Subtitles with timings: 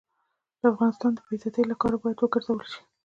[0.59, 2.79] د افغانستان د بې عزتۍ له کارو باید وګرزول شي.